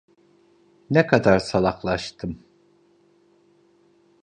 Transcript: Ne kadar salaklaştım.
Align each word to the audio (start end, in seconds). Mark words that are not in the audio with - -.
Ne 0.89 1.07
kadar 1.07 1.39
salaklaştım. 1.39 2.43